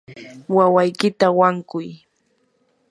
wawaykita 0.55 1.27
wankuy. 1.39 1.87